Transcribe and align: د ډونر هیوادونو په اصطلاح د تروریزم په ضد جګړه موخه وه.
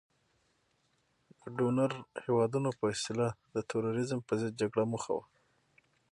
د 1.29 1.33
ډونر 1.57 1.91
هیوادونو 2.23 2.69
په 2.79 2.83
اصطلاح 2.93 3.33
د 3.55 3.57
تروریزم 3.69 4.19
په 4.27 4.33
ضد 4.41 4.53
جګړه 4.61 4.83
موخه 4.91 5.11
وه. 5.17 5.25